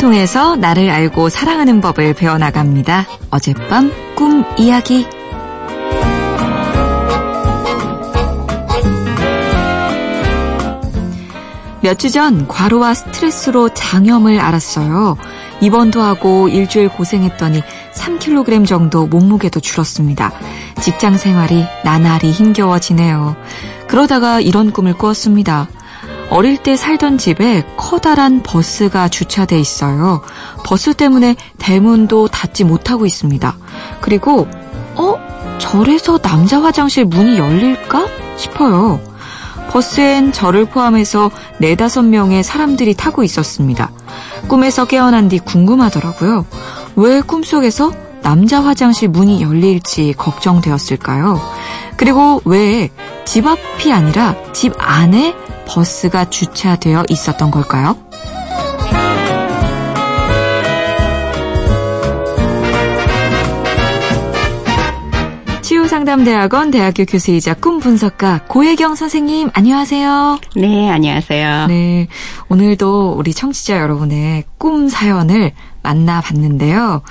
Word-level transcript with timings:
통해서 0.00 0.56
나를 0.56 0.90
알고 0.90 1.28
사랑하는 1.28 1.80
법을 1.80 2.14
배워나갑니다. 2.14 3.06
어젯밤 3.30 3.92
꿈 4.16 4.44
이야기. 4.58 5.06
몇 11.82 11.96
주 11.96 12.10
전 12.10 12.46
과로와 12.46 12.92
스트레스로 12.94 13.70
장염을 13.70 14.38
앓았어요. 14.38 15.16
입원도 15.62 16.02
하고 16.02 16.48
일주일 16.48 16.88
고생했더니 16.90 17.62
3kg 17.94 18.66
정도 18.66 19.06
몸무게도 19.06 19.60
줄었습니다. 19.60 20.32
직장 20.82 21.16
생활이 21.16 21.64
나날이 21.84 22.32
힘겨워지네요. 22.32 23.36
그러다가 23.88 24.40
이런 24.40 24.72
꿈을 24.72 24.92
꾸었습니다. 24.94 25.68
어릴 26.30 26.56
때 26.62 26.76
살던 26.76 27.18
집에 27.18 27.64
커다란 27.76 28.42
버스가 28.42 29.08
주차돼 29.08 29.58
있어요. 29.58 30.22
버스 30.64 30.94
때문에 30.94 31.36
대문도 31.58 32.28
닫지 32.28 32.64
못하고 32.64 33.04
있습니다. 33.04 33.56
그리고 34.00 34.48
어? 34.94 35.16
절에서 35.58 36.18
남자 36.18 36.62
화장실 36.62 37.04
문이 37.04 37.38
열릴까? 37.38 38.06
싶어요. 38.36 39.00
버스엔 39.70 40.32
저를 40.32 40.64
포함해서 40.64 41.30
네다섯 41.58 42.04
명의 42.04 42.42
사람들이 42.42 42.94
타고 42.94 43.22
있었습니다. 43.22 43.90
꿈에서 44.48 44.84
깨어난 44.84 45.28
뒤 45.28 45.38
궁금하더라고요. 45.38 46.46
왜 46.96 47.20
꿈속에서 47.20 47.92
남자 48.22 48.62
화장실 48.62 49.08
문이 49.08 49.42
열릴지 49.42 50.14
걱정되었을까요? 50.16 51.40
그리고 51.96 52.40
왜 52.44 52.90
집 53.30 53.46
앞이 53.46 53.92
아니라 53.92 54.34
집 54.52 54.74
안에 54.76 55.36
버스가 55.70 56.28
주차되어 56.30 57.04
있었던 57.08 57.50
걸까요? 57.52 57.96
치유상담대학원 65.62 66.72
대학교 66.72 67.04
교수이자 67.04 67.54
꿈 67.54 67.78
분석가 67.78 68.46
고혜경 68.48 68.96
선생님 68.96 69.50
안녕하세요. 69.52 70.40
네, 70.56 70.90
안녕하세요. 70.90 71.66
네, 71.68 72.08
오늘도 72.48 73.12
우리 73.12 73.32
청취자 73.32 73.78
여러분의 73.78 74.44
꿈 74.58 74.88
사연을 74.88 75.52
만나봤는데요. 75.82 77.02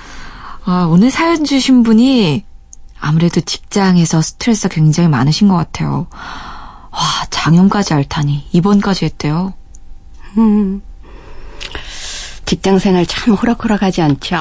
아, 0.66 0.88
오늘 0.92 1.09
사연 1.09 1.45
주신 1.45 1.83
분이 1.83 2.44
아무래도 3.00 3.39
직장에서 3.39 4.22
스트레스가 4.22 4.76
굉장히 4.76 5.08
많으신 5.08 5.48
것 5.48 5.55
같아요. 5.55 6.08
와, 7.00 7.25
장염까지 7.30 7.94
앓다니 7.94 8.47
입원까지 8.52 9.05
했대요. 9.05 9.53
음, 10.38 10.81
직장 12.45 12.78
생활 12.78 13.05
참 13.05 13.33
호락호락하지 13.36 14.02
않죠? 14.02 14.38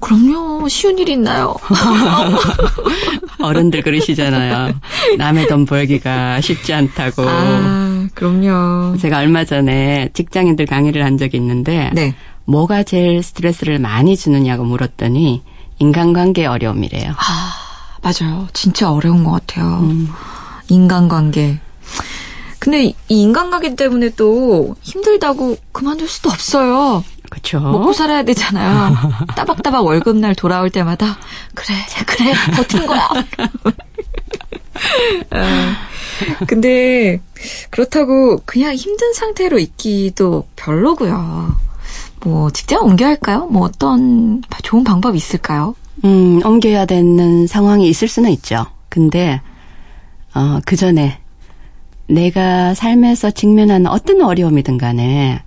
그럼요. 0.00 0.68
쉬운 0.68 0.98
일 0.98 1.08
있나요? 1.08 1.56
어른들 3.40 3.80
그러시잖아요. 3.82 4.74
남의 5.16 5.48
돈 5.48 5.64
벌기가 5.64 6.42
쉽지 6.42 6.74
않다고. 6.74 7.22
아, 7.26 8.06
그럼요. 8.12 8.98
제가 8.98 9.18
얼마 9.18 9.46
전에 9.46 10.10
직장인들 10.12 10.66
강의를 10.66 11.02
한 11.02 11.16
적이 11.16 11.38
있는데 11.38 11.90
네. 11.94 12.14
뭐가 12.44 12.82
제일 12.82 13.22
스트레스를 13.22 13.78
많이 13.78 14.14
주느냐고 14.14 14.64
물었더니 14.64 15.42
인간관계 15.78 16.44
어려움이래요. 16.44 17.12
아, 17.12 17.52
맞아요. 18.02 18.46
진짜 18.52 18.92
어려운 18.92 19.24
것 19.24 19.30
같아요. 19.32 19.90
인간관계. 20.68 21.60
근데 22.64 22.84
이 22.84 22.94
인간관계 23.08 23.74
때문에 23.74 24.08
또 24.16 24.74
힘들다고 24.80 25.58
그만둘 25.70 26.08
수도 26.08 26.30
없어요. 26.30 27.04
그렇죠? 27.28 27.60
먹고 27.60 27.92
살아야 27.92 28.22
되잖아요. 28.22 28.96
따박따박 29.36 29.84
월급날 29.84 30.34
돌아올 30.34 30.70
때마다 30.70 31.18
그래 31.52 31.74
그래 32.06 32.32
버틴 32.56 32.86
거야. 32.86 33.06
아, 35.30 35.76
근데 36.48 37.20
그렇다고 37.68 38.38
그냥 38.46 38.74
힘든 38.74 39.12
상태로 39.12 39.58
있기도 39.58 40.46
별로고요. 40.56 41.56
뭐 42.24 42.50
직장 42.50 42.82
옮겨야 42.82 43.10
할까요? 43.10 43.46
뭐 43.50 43.64
어떤 43.66 44.42
좋은 44.62 44.84
방법이 44.84 45.18
있을까요? 45.18 45.74
음, 46.06 46.40
옮겨야 46.42 46.86
되는 46.86 47.46
상황이 47.46 47.90
있을 47.90 48.08
수는 48.08 48.30
있죠. 48.30 48.64
근데 48.88 49.42
어, 50.34 50.60
그 50.64 50.76
전에 50.76 51.18
내가 52.06 52.74
삶에서 52.74 53.30
직면하는 53.30 53.86
어떤 53.86 54.22
어려움이든 54.22 54.78
간에 54.78 55.42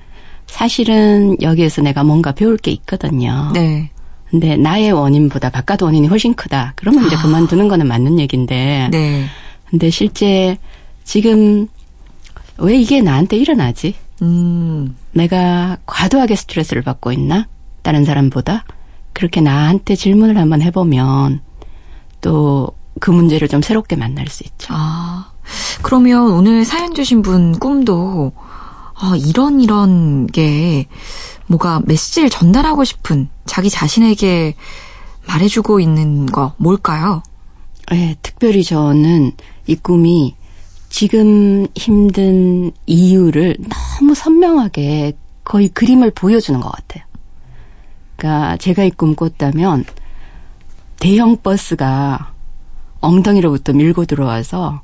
사실은 0.48 1.38
여기에서 1.42 1.82
내가 1.82 2.04
뭔가 2.04 2.32
배울 2.32 2.58
게 2.58 2.72
있거든요. 2.72 3.52
네. 3.54 3.90
근데 4.30 4.58
나의 4.58 4.92
원인보다 4.92 5.50
바깥 5.50 5.82
원인이 5.82 6.08
훨씬 6.08 6.34
크다. 6.34 6.74
그러면 6.76 7.06
이제 7.06 7.16
그만두는 7.16 7.68
거는 7.68 7.88
맞는 7.88 8.20
얘기인데. 8.20 8.90
네. 8.92 9.26
근데 9.70 9.90
실제 9.90 10.58
지금 11.04 11.68
왜 12.58 12.78
이게 12.78 13.02
나한테 13.02 13.38
일어나지? 13.38 13.96
음. 14.22 14.96
내가 15.12 15.78
과도하게 15.86 16.36
스트레스를 16.36 16.82
받고 16.82 17.12
있나? 17.12 17.48
다른 17.84 18.04
사람보다? 18.04 18.66
그렇게 19.14 19.42
나한테 19.42 19.96
질문을 19.96 20.38
한번 20.38 20.62
해보면 20.62 21.42
또 22.22 22.78
그 23.00 23.12
문제를 23.12 23.48
좀 23.48 23.62
새롭게 23.62 23.96
만날 23.96 24.28
수 24.28 24.44
있죠. 24.44 24.74
아, 24.76 25.27
그러면 25.82 26.32
오늘 26.32 26.66
사연 26.66 26.94
주신 26.94 27.22
분 27.22 27.58
꿈도 27.58 28.32
아, 28.96 29.14
이런 29.18 29.62
이런 29.62 30.28
게 30.28 30.88
뭐가 31.48 31.82
메시지를 31.86 32.30
전달하고 32.30 32.84
싶은 32.84 33.30
자기 33.46 33.70
자신에게 33.70 34.56
말해주고 35.28 35.80
있는 35.80 36.26
거 36.26 36.54
뭘까요? 36.58 37.22
네, 37.92 38.16
특별히 38.22 38.64
저는 38.64 39.32
이 39.68 39.76
꿈이 39.76 40.36
지금 40.90 41.68
힘든 41.76 42.72
이유를 42.86 43.58
너무 44.00 44.16
선명하게 44.16 45.14
거의 45.44 45.70
그림을 45.70 46.12
보여주는 46.12 46.60
것 46.60 46.72
같아요. 46.72 47.04
그러니까 48.16 48.58
제가 48.58 48.84
이 48.84 48.90
꿈 48.92 49.16
꿨다면 49.16 49.86
대형 51.00 51.38
버스가 51.42 52.34
엉덩이로부터 53.00 53.74
밀고 53.74 54.06
들어와서 54.06 54.82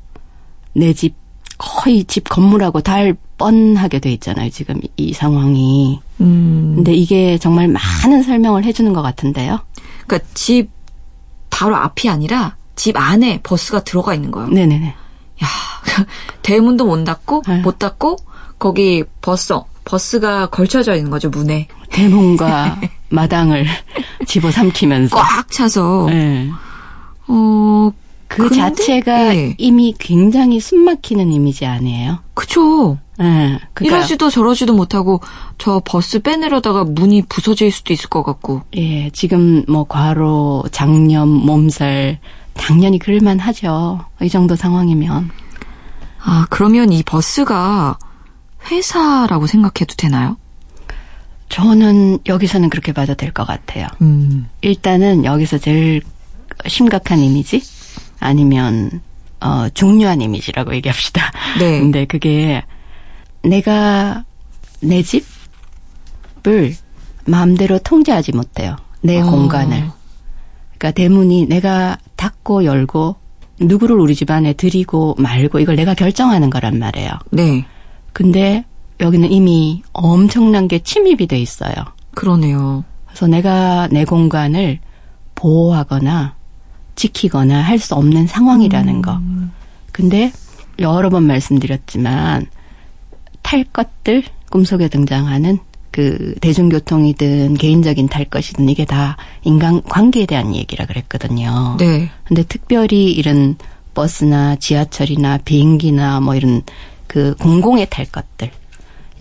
내 0.73 0.93
집 0.93 1.15
거의 1.57 2.03
집 2.05 2.27
건물하고 2.27 2.81
달 2.81 3.15
뻔하게 3.37 3.99
돼 3.99 4.11
있잖아요. 4.13 4.49
지금 4.49 4.79
이 4.97 5.13
상황이. 5.13 5.99
음. 6.19 6.73
근데 6.75 6.93
이게 6.93 7.37
정말 7.37 7.67
많은 7.67 8.23
설명을 8.23 8.65
해주는 8.65 8.91
것 8.93 9.01
같은데요. 9.01 9.59
그러니까 10.05 10.27
집 10.33 10.69
바로 11.49 11.75
앞이 11.75 12.09
아니라 12.09 12.55
집 12.75 12.97
안에 12.97 13.39
버스가 13.43 13.83
들어가 13.83 14.13
있는 14.13 14.31
거예요. 14.31 14.49
네네네. 14.49 14.87
야, 14.87 15.47
대문도 16.41 16.85
못 16.85 17.03
닫고 17.03 17.43
네. 17.47 17.57
못 17.61 17.79
닫고 17.79 18.17
거기 18.59 19.03
버스 19.21 19.53
버스가 19.85 20.47
걸쳐져 20.47 20.95
있는 20.95 21.11
거죠 21.11 21.29
문에 21.29 21.67
대문과 21.91 22.79
마당을 23.09 23.65
집어삼키면서. 24.25 25.15
꽉 25.15 25.51
차서 25.51 26.07
네. 26.09 26.49
어 27.27 27.91
그 28.35 28.49
근데? 28.49 28.55
자체가 28.55 29.33
네. 29.33 29.55
이미 29.57 29.93
굉장히 29.97 30.59
숨막히는 30.59 31.31
이미지 31.31 31.65
아니에요? 31.65 32.19
그쵸. 32.33 32.97
네. 33.19 33.59
그러니까, 33.73 33.97
이러지도 33.97 34.29
저러지도 34.31 34.73
못하고 34.73 35.21
저 35.59 35.81
버스 35.85 36.19
빼내려다가 36.19 36.83
문이 36.83 37.23
부서질 37.29 37.71
수도 37.71 37.93
있을 37.93 38.09
것 38.09 38.23
같고. 38.23 38.63
예, 38.75 39.09
지금 39.11 39.63
뭐 39.67 39.83
과로, 39.83 40.63
장염, 40.71 41.29
몸살 41.29 42.17
당연히 42.53 42.97
그럴만 42.99 43.39
하죠. 43.39 43.99
이 44.21 44.29
정도 44.29 44.55
상황이면. 44.55 45.29
아 46.25 46.47
그러면 46.49 46.91
이 46.91 47.03
버스가 47.03 47.97
회사라고 48.71 49.45
생각해도 49.45 49.93
되나요? 49.97 50.37
저는 51.49 52.19
여기서는 52.25 52.69
그렇게 52.69 52.93
봐도 52.93 53.13
될 53.13 53.31
것 53.31 53.45
같아요. 53.45 53.85
음. 54.01 54.47
일단은 54.61 55.23
여기서 55.25 55.59
제일 55.59 56.01
심각한 56.67 57.19
이미지 57.19 57.61
아니면 58.23 59.01
어 59.39 59.67
중요한 59.73 60.21
이미지라고 60.21 60.73
얘기합시다. 60.75 61.31
네. 61.59 61.79
근데 61.81 62.05
그게 62.05 62.63
내가 63.43 64.23
내 64.81 65.01
집을 65.01 66.73
마음대로 67.25 67.79
통제하지 67.79 68.31
못해요. 68.33 68.75
내 69.01 69.19
어. 69.19 69.25
공간을. 69.25 69.89
그러니까 70.77 70.91
대문이 70.91 71.47
내가 71.47 71.97
닫고 72.15 72.65
열고 72.65 73.15
누구를 73.59 73.97
우리 73.97 74.15
집 74.15 74.31
안에 74.31 74.53
들이고 74.53 75.15
말고 75.17 75.59
이걸 75.59 75.75
내가 75.75 75.93
결정하는 75.93 76.49
거란 76.49 76.79
말이에요. 76.79 77.11
네. 77.31 77.65
근데 78.11 78.65
여기는 78.99 79.31
이미 79.31 79.81
엄청난 79.91 80.67
게 80.67 80.79
침입이 80.79 81.27
돼 81.27 81.39
있어요. 81.39 81.73
그러네요. 82.13 82.83
그래서 83.05 83.27
내가 83.27 83.87
내 83.91 84.05
공간을 84.05 84.79
보호하거나 85.35 86.35
지키거나 86.95 87.61
할 87.61 87.79
수 87.79 87.95
없는 87.95 88.27
상황이라는 88.27 89.01
거. 89.01 89.19
근데 89.91 90.31
여러 90.79 91.09
번 91.09 91.23
말씀드렸지만 91.23 92.47
탈 93.41 93.63
것들 93.65 94.23
꿈속에 94.49 94.87
등장하는 94.87 95.59
그 95.91 96.33
대중교통이든 96.41 97.53
개인적인 97.55 98.09
탈 98.09 98.25
것이든 98.25 98.67
이게 98.69 98.83
다 98.83 99.15
인간 99.43 99.81
관계에 99.83 100.25
대한 100.25 100.55
얘기라 100.55 100.85
그랬거든요. 100.87 101.77
네. 101.79 102.09
근데 102.23 102.43
특별히 102.43 103.11
이런 103.11 103.55
버스나 103.93 104.55
지하철이나 104.55 105.37
비행기나 105.37 106.19
뭐 106.19 106.33
이런 106.33 106.63
그 107.05 107.35
공공에 107.35 107.85
탈 107.85 108.05
것들 108.05 108.49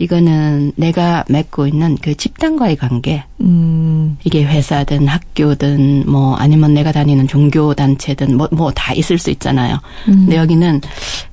이거는 0.02 0.72
내가 0.74 1.24
맺고 1.28 1.68
있는 1.68 1.96
그 2.02 2.16
집단과의 2.16 2.74
관계 2.76 3.22
음, 3.40 4.18
이게 4.24 4.42
회사든 4.44 5.06
학교든 5.06 6.10
뭐 6.10 6.34
아니면 6.34 6.74
내가 6.74 6.90
다니는 6.90 7.28
종교 7.28 7.72
단체든 7.72 8.36
뭐 8.36 8.48
뭐 8.50 8.72
다 8.74 8.92
있을 8.94 9.16
수 9.18 9.30
있잖아요. 9.30 9.78
근데 10.04 10.36
여기는 10.36 10.80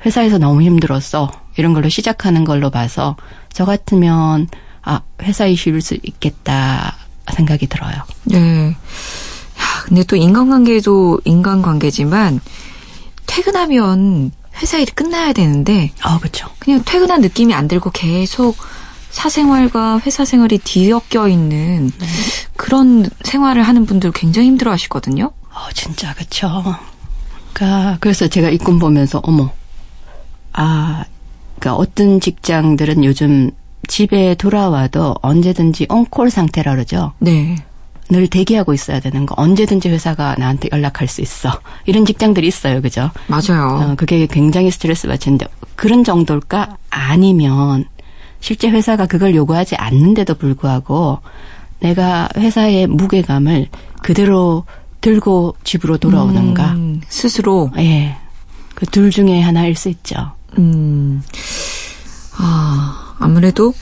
회사에서 0.06 0.38
너무 0.38 0.62
힘들었어 0.62 1.32
이런 1.58 1.74
걸로 1.74 1.90
시작하는 1.90 2.44
걸로 2.46 2.70
봐서 2.70 3.16
저 3.52 3.66
같으면 3.66 4.48
아 4.84 5.02
회사에 5.24 5.56
쉴수 5.56 5.98
있겠다 6.04 6.96
생각이 7.34 7.66
들어요. 7.68 7.96
네. 8.26 8.68
야, 8.70 8.74
근데 9.86 10.04
또 10.04 10.16
인간관계도 10.16 11.22
인간관계지만 11.26 12.40
퇴근하면 13.26 14.32
회사 14.62 14.78
일이 14.78 14.92
끝나야 14.92 15.34
되는데 15.34 15.92
아 16.02 16.20
그렇죠. 16.20 16.50
그냥 16.60 16.82
퇴근한 16.86 17.22
느낌이 17.22 17.54
안 17.54 17.68
들고 17.68 17.92
계속 17.92 18.56
사생활과 19.10 20.02
회사 20.06 20.26
생활이 20.26 20.60
뒤섞여 20.60 21.28
있는 21.28 21.92
그런 22.56 23.10
생활을 23.24 23.64
하는 23.64 23.86
분들 23.86 24.12
굉장히 24.12 24.48
힘들어 24.50 24.72
하시거든요. 24.72 25.32
어, 25.52 25.72
진짜, 25.74 26.14
그쵸. 26.14 26.64
그니까, 27.54 27.98
그래서 28.00 28.28
제가 28.28 28.50
이꿈 28.50 28.80
보면서, 28.80 29.20
어머, 29.24 29.52
아, 30.54 31.06
그니까 31.56 31.76
어떤 31.76 32.22
직장들은 32.22 33.04
요즘 33.04 33.52
집에 33.88 34.36
돌아와도 34.36 35.16
언제든지 35.22 35.88
온콜 35.90 36.30
상태라 36.30 36.74
그러죠. 36.74 37.14
네. 37.20 37.56
늘 38.10 38.28
대기하고 38.28 38.74
있어야 38.74 39.00
되는 39.00 39.26
거. 39.26 39.36
언제든지 39.38 39.90
회사가 39.90 40.36
나한테 40.38 40.70
연락할 40.72 41.08
수 41.08 41.22
있어. 41.22 41.60
이런 41.86 42.06
직장들이 42.06 42.48
있어요. 42.48 42.82
그죠? 42.82 43.12
맞아요. 43.28 43.92
어, 43.92 43.96
그게 43.96 44.26
굉장히 44.26 44.72
스트레스 44.72 45.08
받치는데, 45.08 45.46
그런 45.76 46.04
정도일까? 46.04 46.78
아니면, 46.90 47.86
실제 48.40 48.70
회사가 48.70 49.06
그걸 49.06 49.36
요구하지 49.36 49.76
않는데도 49.76 50.36
불구하고, 50.36 51.20
내가 51.80 52.28
회사의 52.36 52.88
무게감을 52.88 53.68
그대로 54.02 54.66
들고 55.02 55.56
집으로 55.64 55.98
돌아오는가. 55.98 56.72
음, 56.74 57.02
스스로. 57.08 57.72
예. 57.78 58.18
그 58.76 58.86
둘 58.88 59.12
중에 59.12 59.42
하나일 59.42 59.76
수 59.76 59.88
있죠. 59.90 60.32
음. 60.58 61.22
아, 62.38 63.16
아무래도 63.20 63.74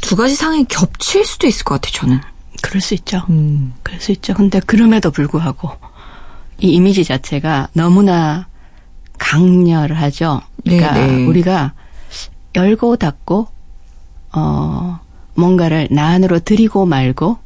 두 0.00 0.16
가지 0.16 0.34
상황이 0.36 0.64
겹칠 0.64 1.24
수도 1.24 1.46
있을 1.46 1.64
것 1.64 1.74
같아요, 1.80 1.92
저는. 1.92 2.20
그럴 2.62 2.80
수 2.80 2.94
있죠. 2.94 3.22
음. 3.30 3.72
그럴 3.82 4.00
수 4.00 4.12
있죠. 4.12 4.34
근데 4.34 4.60
그럼에도 4.60 5.10
불구하고, 5.10 5.70
이 6.58 6.72
이미지 6.72 7.04
자체가 7.04 7.68
너무나 7.72 8.46
강렬하죠. 9.18 10.40
그러니까 10.64 10.92
네, 10.92 11.06
네. 11.06 11.26
우리가 11.26 11.72
열고 12.54 12.96
닫고, 12.96 13.48
어, 14.32 14.98
뭔가를 15.34 15.88
나 15.90 16.08
안으로 16.08 16.40
들이고 16.40 16.86
말고, 16.86 17.38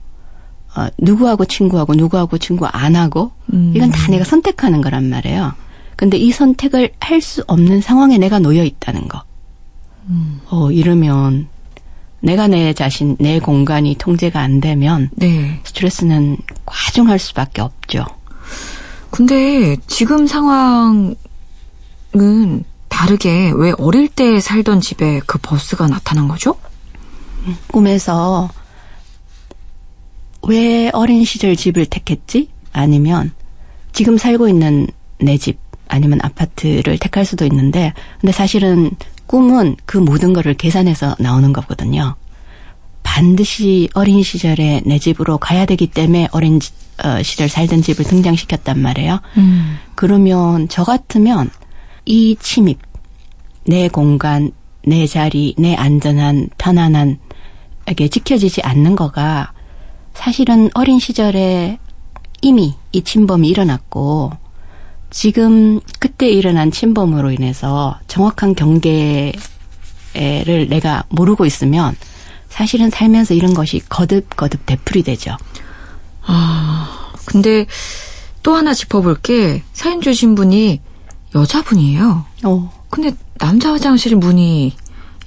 어, 0.77 0.87
누구하고 0.99 1.45
친구하고 1.45 1.95
누구하고 1.95 2.39
친구 2.39 2.67
안 2.67 2.97
하고, 2.97 3.31
음. 3.53 3.73
이건 3.77 3.91
다 3.91 4.09
내가 4.09 4.25
선택하는 4.25 4.81
거란 4.81 5.09
말이에요. 5.11 5.53
근데 5.97 6.17
이 6.17 6.33
선택을 6.33 6.91
할 6.99 7.21
수 7.21 7.45
없는 7.47 7.81
상황에 7.81 8.19
내가 8.19 8.41
놓여 8.41 8.65
있다는 8.65 9.07
거. 9.09 9.23
어, 10.51 10.71
이러면 10.71 11.49
내가 12.25 12.49
내 12.49 12.73
자신, 12.73 13.17
내 13.21 13.39
공간이 13.39 13.97
통제가 13.97 14.41
안 14.41 14.59
되면 14.59 15.11
네. 15.13 15.61
스트레스는 15.65 16.39
과중할 16.65 17.19
수밖에 17.19 17.61
없죠. 17.61 18.07
근데 19.11 19.77
지금 19.87 20.27
상황은 20.27 21.15
다르게 22.89 23.53
왜 23.55 23.75
어릴 23.77 24.09
때 24.09 24.41
살던 24.41 24.81
집에 24.81 25.21
그 25.27 25.37
버스가 25.39 25.87
나타난 25.87 26.27
거죠? 26.27 26.57
꿈에서 27.67 28.49
왜 30.49 30.89
어린 30.95 31.27
시절 31.27 31.57
집을 31.57 31.85
택했지? 31.85 32.49
아니면 32.73 33.33
지금 33.93 34.17
살고 34.17 34.49
있는 34.49 34.87
내 35.19 35.37
집, 35.37 35.59
아니면 35.89 36.21
아파트를 36.23 36.97
택할 36.99 37.27
수도 37.27 37.45
있는데, 37.45 37.93
근데 38.19 38.33
사실은 38.33 38.91
꿈은 39.27 39.77
그 39.87 39.99
모든 39.99 40.33
거를 40.33 40.55
계산해서 40.55 41.17
나오는 41.19 41.53
거거든요. 41.53 42.17
반드시 43.03 43.89
어린 43.95 44.23
시절에 44.23 44.83
내 44.85 44.99
집으로 44.99 45.39
가야 45.39 45.67
되기 45.67 45.87
때문에 45.87 46.29
어린 46.33 46.61
지- 46.61 46.73
어, 47.05 47.23
시절 47.23 47.49
살던 47.49 47.83
집을 47.83 48.05
등장시켰단 48.05 48.79
말이에요. 48.79 49.21
음. 49.37 49.77
그러면 49.95 50.69
저 50.69 50.85
같으면 50.85 51.51
이 52.05 52.37
침입, 52.41 52.79
내 53.67 53.89
공간, 53.89 54.53
내 54.87 55.07
자리, 55.07 55.55
내 55.59 55.75
안전한, 55.75 56.49
편안한, 56.59 57.19
이게 57.91 58.09
지켜지지 58.09 58.63
않는 58.63 58.97
거가 58.97 59.53
사실은 60.15 60.71
어린 60.75 60.99
시절에 60.99 61.79
이미 62.43 62.75
이 62.93 63.03
침범이 63.03 63.49
일어났고 63.49 64.31
지금 65.15 65.79
그때 66.01 66.29
일어난 66.29 66.73
침범으로 66.73 67.31
인해서 67.31 67.97
정확한 68.09 68.57
경계를 68.57 69.33
내가 70.69 71.05
모르고 71.09 71.47
있으면 71.47 71.95
사실은 72.49 72.91
살면서 72.91 73.35
이런 73.35 73.55
것이 73.55 73.81
거듭 73.89 74.35
거듭 74.37 74.67
되풀이 74.67 75.05
되죠. 75.05 75.37
아, 76.27 77.13
근데 77.27 77.65
또 78.43 78.57
하나 78.57 78.75
짚어볼 78.75 79.21
게 79.23 79.63
사연 79.73 80.01
주신 80.01 80.35
분이 80.35 80.81
여자분이에요. 81.33 82.27
어. 82.45 82.85
근데 82.91 83.13
남자 83.39 83.73
화장실 83.73 84.17
문이 84.17 84.75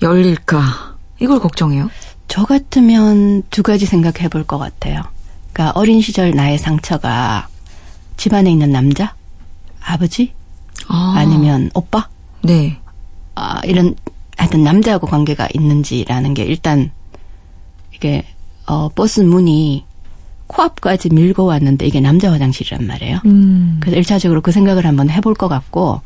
열릴까? 0.02 0.98
이걸 1.22 1.40
걱정해요. 1.40 1.90
저 2.28 2.44
같으면 2.44 3.44
두 3.50 3.64
가지 3.64 3.86
생각해 3.86 4.28
볼 4.28 4.44
것 4.44 4.58
같아요. 4.58 5.02
그러니까 5.54 5.80
어린 5.80 6.02
시절 6.02 6.32
나의 6.32 6.58
상처가 6.58 7.48
집안에 8.18 8.52
있는 8.52 8.72
남자, 8.72 9.16
아버지, 9.88 10.34
아, 10.88 11.16
아니면 11.18 11.72
오빠, 11.74 12.08
네. 12.44 12.78
아, 13.36 13.62
이런 13.64 13.96
하여튼 14.38 14.64
남자하고 14.64 15.08
관계가 15.08 15.48
있는지라는 15.54 16.34
게 16.34 16.44
일단 16.44 16.92
이게 17.96 18.26
어 18.68 18.90
버스 18.90 19.22
문이 19.22 19.86
코앞까지 20.48 21.10
밀고 21.10 21.46
왔는데 21.46 21.86
이게 21.88 22.00
남자 22.00 22.32
화장실이란 22.32 22.86
말이에요. 22.86 23.20
음. 23.26 23.78
그래서 23.80 23.98
일차적으로 23.98 24.42
그 24.42 24.52
생각을 24.52 24.86
한번 24.86 25.10
해볼 25.10 25.34
것 25.34 25.48
같고 25.48 26.02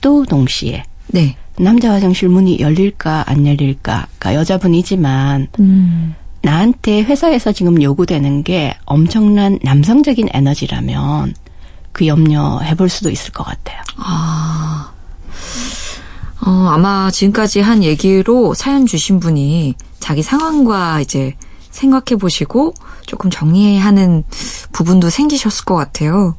또 0.00 0.24
동시에 0.24 0.84
네. 1.08 1.36
남자 1.58 1.92
화장실 1.92 2.28
문이 2.28 2.60
열릴까 2.60 3.24
안 3.26 3.46
열릴까, 3.46 4.08
그러니까 4.18 4.34
여자분이지만 4.34 5.48
음. 5.58 6.14
나한테 6.42 7.02
회사에서 7.02 7.50
지금 7.52 7.82
요구되는 7.82 8.44
게 8.44 8.74
엄청난 8.84 9.58
남성적인 9.62 10.28
에너지라면 10.32 11.34
그 11.96 12.06
염려 12.06 12.58
해볼 12.58 12.90
수도 12.90 13.08
있을 13.08 13.32
것 13.32 13.42
같아요. 13.42 13.80
아. 13.96 14.92
어, 16.42 16.68
아마 16.68 17.10
지금까지 17.10 17.62
한 17.62 17.82
얘기로 17.82 18.52
사연 18.52 18.84
주신 18.84 19.18
분이 19.18 19.76
자기 19.98 20.22
상황과 20.22 21.00
이제 21.00 21.34
생각해 21.70 22.18
보시고 22.20 22.74
조금 23.06 23.30
정리해야 23.30 23.82
하는 23.82 24.24
부분도 24.72 25.08
생기셨을 25.08 25.64
것 25.64 25.74
같아요. 25.74 26.36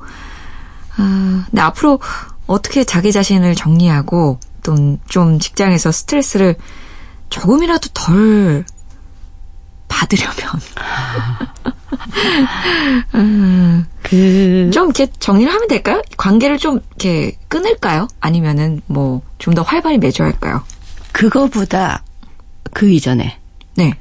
아, 0.95 1.45
근데 1.49 1.59
앞으로 1.59 2.01
어떻게 2.45 2.83
자기 2.83 3.11
자신을 3.11 3.55
정리하고 3.55 4.39
또좀 4.61 5.39
직장에서 5.39 5.91
스트레스를 5.91 6.55
조금이라도 7.31 7.89
덜 7.95 8.63
받으려면 9.87 10.35
음, 13.15 13.85
그 14.09 14.69
좀 14.73 14.85
이렇게 14.85 15.07
정리를 15.19 15.51
하면 15.51 15.67
될까요? 15.67 16.01
관계를 16.17 16.57
좀 16.57 16.79
이렇게 16.89 17.35
끊을까요? 17.47 18.07
아니면은 18.19 18.81
뭐 18.87 19.21
좀 19.37 19.53
더 19.53 19.61
활발히 19.61 19.97
맺어야 19.97 20.27
할까요? 20.29 20.63
그거보다 21.11 22.03
그 22.73 22.89
이전에 22.89 23.37
네. 23.75 23.93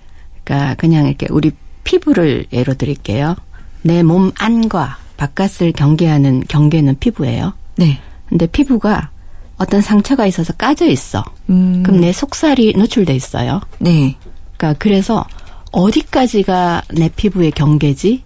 그러니까 0.45 0.75
그냥 0.75 1.07
이렇게 1.07 1.27
우리 1.31 1.51
피부를 1.85 2.47
예로 2.53 2.75
드릴게요. 2.75 3.37
내 3.83 4.03
몸 4.03 4.33
안과 4.39 4.99
바깥을 5.17 5.73
경계하는 5.73 6.45
경계는 6.49 6.99
피부예요. 6.99 7.53
네. 7.77 8.01
근데 8.29 8.47
피부가 8.47 9.11
어떤 9.57 9.81
상처가 9.81 10.27
있어서 10.27 10.53
까져 10.53 10.87
있어. 10.87 11.25
음, 11.49 11.83
그럼 11.85 12.01
내 12.01 12.13
속살이 12.13 12.75
노출돼 12.77 13.15
있어요. 13.15 13.61
네. 13.79 14.17
그러니까 14.57 14.79
그래서 14.79 15.25
어디까지가 15.73 16.83
내 16.95 17.09
피부의 17.09 17.53
경계지? 17.53 18.23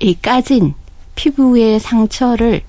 이 0.00 0.14
까진 0.20 0.74
피부의 1.14 1.80
상처를 1.80 2.62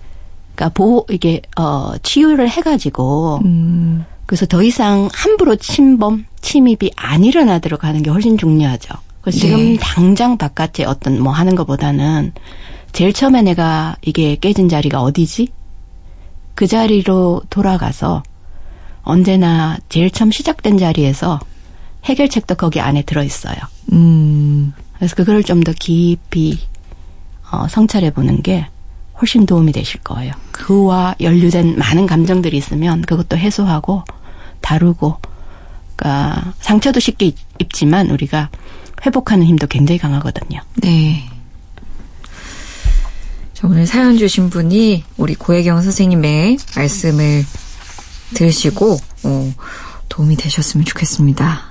그러니까 0.56 0.70
보호 0.74 1.06
이게 1.10 1.42
어 1.58 1.94
치유를 2.04 2.50
해가지고 2.50 3.42
음, 3.46 4.06
그래서 4.26 4.46
더 4.46 4.62
이상 4.64 5.10
함부로 5.14 5.56
침범 5.56 6.26
침입이 6.42 6.92
안 6.96 7.24
일어나도록 7.24 7.84
하는 7.84 8.04
게 8.04 8.10
훨씬 8.10 8.38
중요하죠. 8.38 8.94
그래서 9.22 9.40
지금 9.40 9.58
네. 9.58 9.78
당장 9.80 10.38
바깥에 10.38 10.84
어떤 10.84 11.22
뭐 11.22 11.32
하는 11.32 11.56
것보다는 11.56 12.34
제일 12.92 13.14
처음에 13.14 13.42
내가 13.42 13.96
이게 14.02 14.36
깨진 14.36 14.68
자리가 14.68 15.02
어디지? 15.02 15.48
그 16.56 16.68
자리로 16.68 17.44
돌아가서 17.50 18.24
언제나 19.04 19.78
제일 19.90 20.12
처음 20.12 20.32
시작된 20.32 20.78
자리에서 20.78 21.40
해결책도 22.06 22.56
거기 22.56 22.80
안에 22.80 23.04
들어 23.04 23.24
있어요. 23.24 23.56
음, 23.92 24.74
그래서 24.96 25.16
그걸 25.16 25.44
좀더 25.44 25.74
깊이 25.80 26.60
어, 27.52 27.68
성찰해 27.70 28.12
보는 28.12 28.42
게 28.42 28.66
훨씬 29.20 29.46
도움이 29.46 29.72
되실 29.72 30.00
거예요. 30.02 30.34
그와 30.52 31.16
연루된 31.20 31.78
많은 31.78 32.08
감정들이 32.08 32.58
있으면 32.58 33.02
그것도 33.04 33.38
해소하고 33.38 34.04
다루고, 34.62 35.18
그러니까 35.96 36.54
상처도 36.60 37.00
쉽게 37.00 37.28
입- 37.28 37.38
입지만 37.60 38.10
우리가 38.10 38.50
회복하는 39.06 39.46
힘도 39.46 39.68
굉장히 39.68 40.00
강하거든요. 40.00 40.62
네. 40.76 41.24
자, 43.54 43.68
오늘 43.68 43.86
사연 43.86 44.18
주신 44.18 44.50
분이 44.50 45.04
우리 45.18 45.36
고혜경 45.36 45.82
선생님의 45.82 46.58
말씀을 46.76 47.46
들으시고, 48.34 48.98
어, 49.24 49.54
도움이 50.10 50.36
되셨으면 50.38 50.86
좋겠습니다. 50.86 51.62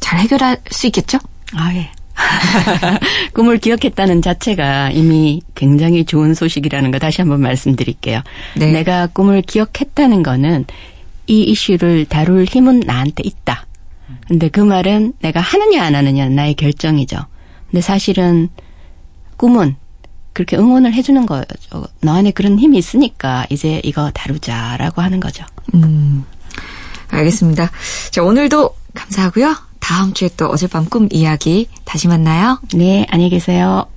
잘 0.00 0.18
해결할 0.18 0.60
수 0.70 0.86
있겠죠? 0.88 1.18
아, 1.54 1.72
예. 1.74 1.90
꿈을 3.32 3.58
기억했다는 3.58 4.22
자체가 4.22 4.90
이미 4.90 5.40
굉장히 5.54 6.04
좋은 6.04 6.34
소식이라는 6.34 6.90
거 6.90 6.98
다시 6.98 7.20
한번 7.20 7.40
말씀드릴게요. 7.40 8.22
네. 8.56 8.72
내가 8.72 9.06
꿈을 9.06 9.42
기억했다는 9.42 10.22
거는 10.22 10.66
이 11.26 11.42
이슈를 11.44 12.06
다룰 12.06 12.44
힘은 12.44 12.80
나한테 12.80 13.22
있다. 13.24 13.66
근데 14.28 14.48
그 14.48 14.60
말은 14.60 15.14
내가 15.20 15.40
하느냐 15.40 15.82
안 15.82 15.94
하느냐는 15.94 16.34
나의 16.34 16.54
결정이죠. 16.54 17.18
근데 17.70 17.80
사실은 17.80 18.48
꿈은 19.36 19.76
그렇게 20.32 20.56
응원을 20.56 20.94
해주는 20.94 21.26
거죠. 21.26 21.86
너 22.00 22.14
안에 22.14 22.30
그런 22.30 22.58
힘이 22.58 22.78
있으니까 22.78 23.46
이제 23.50 23.80
이거 23.84 24.10
다루자라고 24.12 25.02
하는 25.02 25.20
거죠. 25.20 25.44
음, 25.74 26.24
알겠습니다. 27.12 27.70
자, 28.10 28.22
오늘도 28.22 28.74
감사하고요. 28.94 29.56
다음 29.80 30.12
주에 30.12 30.30
또 30.36 30.46
어젯밤 30.46 30.86
꿈 30.86 31.08
이야기 31.10 31.68
다시 31.84 32.08
만나요. 32.08 32.58
네, 32.74 33.06
안녕히 33.10 33.30
계세요. 33.30 33.91